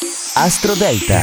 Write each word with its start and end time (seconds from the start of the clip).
Astro 0.00 0.74
Delta. 0.74 1.22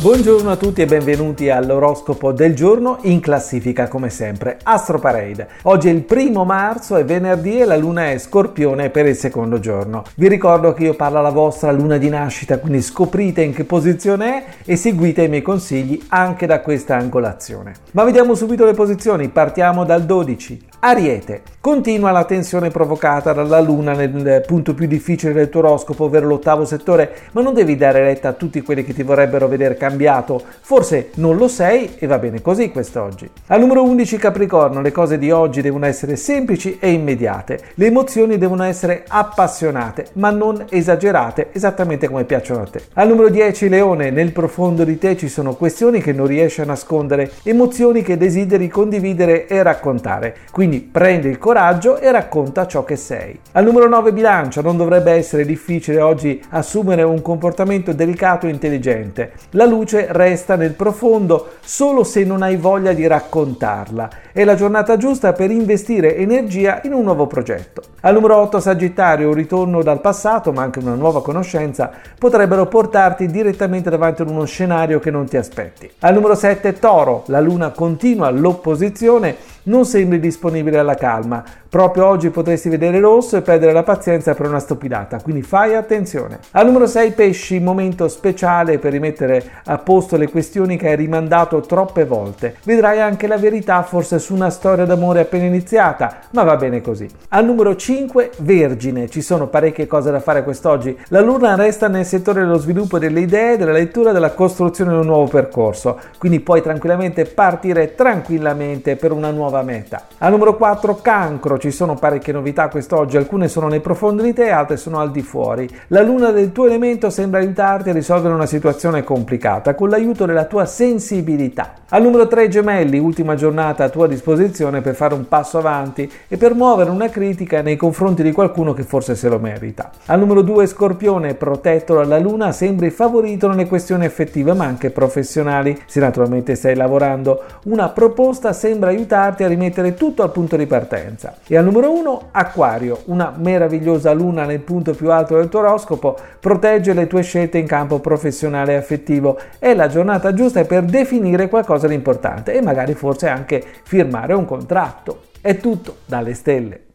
Buongiorno 0.00 0.50
a 0.50 0.56
tutti 0.56 0.80
e 0.80 0.86
benvenuti 0.86 1.50
all'oroscopo 1.50 2.32
del 2.32 2.54
giorno 2.54 2.96
in 3.02 3.20
classifica 3.20 3.88
come 3.88 4.08
sempre 4.08 4.56
Astro 4.62 4.98
Parade. 4.98 5.48
Oggi 5.64 5.88
è 5.88 5.90
il 5.90 6.04
primo 6.04 6.46
marzo, 6.46 6.96
è 6.96 7.04
venerdì 7.04 7.60
e 7.60 7.66
la 7.66 7.76
luna 7.76 8.10
è 8.10 8.16
scorpione 8.16 8.88
per 8.88 9.04
il 9.04 9.16
secondo 9.16 9.60
giorno. 9.60 10.04
Vi 10.14 10.28
ricordo 10.28 10.72
che 10.72 10.84
io 10.84 10.94
parlo 10.94 11.18
alla 11.18 11.28
vostra 11.28 11.72
luna 11.72 11.98
di 11.98 12.08
nascita, 12.08 12.58
quindi 12.58 12.80
scoprite 12.80 13.42
in 13.42 13.52
che 13.52 13.64
posizione 13.64 14.36
è 14.36 14.44
e 14.64 14.76
seguite 14.76 15.24
i 15.24 15.28
miei 15.28 15.42
consigli 15.42 16.02
anche 16.08 16.46
da 16.46 16.60
questa 16.60 16.96
angolazione. 16.96 17.74
Ma 17.90 18.04
vediamo 18.04 18.34
subito 18.34 18.64
le 18.64 18.72
posizioni, 18.72 19.28
partiamo 19.28 19.84
dal 19.84 20.06
12. 20.06 20.68
Ariete. 20.82 21.42
Continua 21.60 22.10
la 22.10 22.24
tensione 22.24 22.70
provocata 22.70 23.34
dalla 23.34 23.60
Luna 23.60 23.92
nel 23.92 24.42
punto 24.46 24.72
più 24.72 24.86
difficile 24.86 25.34
del 25.34 25.50
tuo 25.50 25.60
oroscopo, 25.60 26.04
ovvero 26.04 26.26
l'ottavo 26.26 26.64
settore, 26.64 27.12
ma 27.32 27.42
non 27.42 27.52
devi 27.52 27.76
dare 27.76 28.00
retta 28.00 28.28
a 28.28 28.32
tutti 28.32 28.62
quelli 28.62 28.82
che 28.82 28.94
ti 28.94 29.02
vorrebbero 29.02 29.46
vedere 29.46 29.76
cambiato. 29.76 30.42
Forse 30.60 31.10
non 31.16 31.36
lo 31.36 31.48
sei 31.48 31.96
e 31.98 32.06
va 32.06 32.16
bene 32.18 32.40
così 32.40 32.70
quest'oggi. 32.70 33.28
Al 33.48 33.60
numero 33.60 33.82
11 33.82 34.16
Capricorno, 34.16 34.80
le 34.80 34.90
cose 34.90 35.18
di 35.18 35.30
oggi 35.30 35.60
devono 35.60 35.84
essere 35.84 36.16
semplici 36.16 36.78
e 36.80 36.92
immediate. 36.92 37.60
Le 37.74 37.86
emozioni 37.86 38.38
devono 38.38 38.62
essere 38.62 39.04
appassionate, 39.06 40.06
ma 40.14 40.30
non 40.30 40.64
esagerate, 40.70 41.48
esattamente 41.52 42.08
come 42.08 42.24
piacciono 42.24 42.62
a 42.62 42.66
te. 42.66 42.80
Al 42.94 43.08
numero 43.08 43.28
10 43.28 43.68
Leone, 43.68 44.08
nel 44.10 44.32
profondo 44.32 44.84
di 44.84 44.96
te 44.96 45.14
ci 45.14 45.28
sono 45.28 45.52
questioni 45.52 46.00
che 46.00 46.14
non 46.14 46.26
riesci 46.26 46.62
a 46.62 46.64
nascondere, 46.64 47.32
emozioni 47.42 48.00
che 48.00 48.16
desideri 48.16 48.68
condividere 48.68 49.46
e 49.46 49.62
raccontare. 49.62 50.36
Quindi 50.50 50.68
quindi 50.70 50.88
prendi 50.88 51.26
il 51.26 51.38
coraggio 51.38 51.98
e 51.98 52.12
racconta 52.12 52.64
ciò 52.68 52.84
che 52.84 52.94
sei. 52.94 53.36
Al 53.52 53.64
numero 53.64 53.88
9 53.88 54.12
bilancia, 54.12 54.62
non 54.62 54.76
dovrebbe 54.76 55.10
essere 55.10 55.44
difficile 55.44 56.00
oggi 56.00 56.40
assumere 56.50 57.02
un 57.02 57.20
comportamento 57.22 57.92
delicato 57.92 58.46
e 58.46 58.50
intelligente. 58.50 59.32
La 59.50 59.64
luce 59.64 60.06
resta 60.10 60.54
nel 60.54 60.74
profondo 60.74 61.54
solo 61.60 62.04
se 62.04 62.22
non 62.22 62.42
hai 62.42 62.54
voglia 62.54 62.92
di 62.92 63.04
raccontarla. 63.08 64.10
È 64.32 64.44
la 64.44 64.54
giornata 64.54 64.96
giusta 64.96 65.32
per 65.32 65.50
investire 65.50 66.16
energia 66.16 66.80
in 66.84 66.92
un 66.92 67.02
nuovo 67.02 67.26
progetto. 67.26 67.82
Al 68.02 68.14
numero 68.14 68.36
8 68.36 68.60
Sagittario, 68.60 69.28
un 69.28 69.34
ritorno 69.34 69.82
dal 69.82 70.00
passato 70.00 70.52
ma 70.52 70.62
anche 70.62 70.78
una 70.78 70.94
nuova 70.94 71.20
conoscenza 71.20 71.90
potrebbero 72.16 72.66
portarti 72.66 73.26
direttamente 73.26 73.90
davanti 73.90 74.22
ad 74.22 74.30
uno 74.30 74.44
scenario 74.44 75.00
che 75.00 75.10
non 75.10 75.26
ti 75.26 75.36
aspetti. 75.36 75.90
Al 76.00 76.14
numero 76.14 76.36
7 76.36 76.78
Toro, 76.78 77.24
la 77.26 77.40
luna 77.40 77.70
continua 77.70 78.30
l'opposizione 78.30 79.58
non 79.64 79.84
sembri 79.84 80.20
disponibile 80.20 80.78
alla 80.78 80.94
calma. 80.94 81.42
Proprio 81.68 82.06
oggi 82.06 82.30
potresti 82.30 82.68
vedere 82.68 82.98
rosso 82.98 83.36
e 83.36 83.42
perdere 83.42 83.72
la 83.72 83.84
pazienza 83.84 84.34
per 84.34 84.46
una 84.46 84.58
stupidata, 84.58 85.20
quindi 85.22 85.42
fai 85.42 85.76
attenzione. 85.76 86.40
Al 86.52 86.66
numero 86.66 86.86
6 86.86 87.12
pesci, 87.12 87.60
momento 87.60 88.08
speciale 88.08 88.78
per 88.78 88.90
rimettere 88.90 89.42
a 89.66 89.78
posto 89.78 90.16
le 90.16 90.28
questioni 90.28 90.76
che 90.76 90.88
hai 90.88 90.96
rimandato 90.96 91.60
troppe 91.60 92.04
volte. 92.04 92.56
Vedrai 92.64 93.00
anche 93.00 93.28
la 93.28 93.36
verità 93.36 93.82
forse 93.84 94.18
su 94.18 94.34
una 94.34 94.50
storia 94.50 94.84
d'amore 94.84 95.20
appena 95.20 95.44
iniziata, 95.44 96.18
ma 96.30 96.42
va 96.42 96.56
bene 96.56 96.80
così. 96.80 97.08
Al 97.28 97.44
numero 97.44 97.76
5 97.76 98.32
Vergine, 98.38 99.08
ci 99.08 99.22
sono 99.22 99.46
parecchie 99.46 99.86
cose 99.86 100.10
da 100.10 100.18
fare 100.18 100.42
quest'oggi. 100.42 100.98
La 101.08 101.20
luna 101.20 101.54
resta 101.54 101.86
nel 101.86 102.04
settore 102.04 102.40
dello 102.40 102.58
sviluppo 102.58 102.98
delle 102.98 103.20
idee, 103.20 103.56
della 103.56 103.70
lettura 103.70 104.10
della 104.10 104.32
costruzione 104.32 104.90
di 104.90 104.98
un 104.98 105.06
nuovo 105.06 105.28
percorso, 105.28 105.98
quindi 106.18 106.40
puoi 106.40 106.62
tranquillamente 106.62 107.26
partire 107.26 107.94
tranquillamente 107.94 108.96
per 108.96 109.12
una 109.12 109.30
nuova 109.30 109.59
nuova 109.60 109.62
meta. 109.62 110.06
Al 110.18 110.30
numero 110.30 110.56
4 110.56 111.00
cancro, 111.00 111.58
ci 111.58 111.70
sono 111.70 111.94
parecchie 111.94 112.32
novità 112.32 112.68
quest'oggi, 112.68 113.16
alcune 113.16 113.48
sono 113.48 113.68
nei 113.68 113.80
profondi 113.80 114.22
di 114.22 114.32
te, 114.32 114.50
altre 114.50 114.76
sono 114.76 114.98
al 114.98 115.10
di 115.10 115.22
fuori. 115.22 115.68
La 115.88 116.02
luna 116.02 116.30
del 116.30 116.52
tuo 116.52 116.66
elemento 116.66 117.10
sembra 117.10 117.40
aiutarti 117.40 117.90
a 117.90 117.92
risolvere 117.92 118.34
una 118.34 118.46
situazione 118.46 119.04
complicata 119.04 119.74
con 119.74 119.88
l'aiuto 119.88 120.26
della 120.26 120.44
tua 120.44 120.64
sensibilità. 120.64 121.74
Al 121.90 122.02
numero 122.02 122.26
3 122.26 122.48
gemelli, 122.48 122.98
ultima 122.98 123.34
giornata 123.34 123.84
a 123.84 123.88
tua 123.88 124.06
disposizione 124.06 124.80
per 124.80 124.94
fare 124.94 125.14
un 125.14 125.26
passo 125.26 125.58
avanti 125.58 126.10
e 126.28 126.36
per 126.36 126.54
muovere 126.54 126.90
una 126.90 127.08
critica 127.08 127.62
nei 127.62 127.76
confronti 127.76 128.22
di 128.22 128.32
qualcuno 128.32 128.72
che 128.72 128.82
forse 128.82 129.14
se 129.14 129.28
lo 129.28 129.38
merita. 129.38 129.90
Al 130.06 130.20
numero 130.20 130.42
2 130.42 130.66
scorpione, 130.66 131.34
protetto 131.34 131.94
dalla 131.94 132.18
luna, 132.18 132.52
sembri 132.52 132.90
favorito 132.90 133.48
nelle 133.48 133.66
questioni 133.66 134.04
effettive 134.04 134.52
ma 134.52 134.66
anche 134.66 134.90
professionali. 134.90 135.80
Se 135.86 136.00
naturalmente 136.00 136.54
stai 136.54 136.76
lavorando, 136.76 137.42
una 137.64 137.88
proposta 137.88 138.52
sembra 138.52 138.90
aiutarti 138.90 139.39
a 139.44 139.48
rimettere 139.48 139.94
tutto 139.94 140.22
al 140.22 140.32
punto 140.32 140.56
di 140.56 140.66
partenza. 140.66 141.36
E 141.46 141.56
al 141.56 141.64
numero 141.64 141.90
1, 141.92 142.28
Acquario, 142.32 143.02
una 143.06 143.32
meravigliosa 143.36 144.12
luna 144.12 144.44
nel 144.44 144.60
punto 144.60 144.92
più 144.94 145.10
alto 145.10 145.36
del 145.36 145.48
tuo 145.48 145.60
oroscopo, 145.60 146.16
protegge 146.38 146.92
le 146.92 147.06
tue 147.06 147.22
scelte 147.22 147.58
in 147.58 147.66
campo 147.66 147.98
professionale 148.00 148.72
e 148.72 148.76
affettivo. 148.76 149.38
È 149.58 149.74
la 149.74 149.88
giornata 149.88 150.32
giusta 150.34 150.64
per 150.64 150.84
definire 150.84 151.48
qualcosa 151.48 151.86
di 151.86 151.94
importante 151.94 152.52
e 152.52 152.62
magari 152.62 152.94
forse 152.94 153.28
anche 153.28 153.62
firmare 153.84 154.34
un 154.34 154.44
contratto. 154.44 155.22
È 155.40 155.56
tutto 155.56 155.96
dalle 156.04 156.34
stelle. 156.34 156.89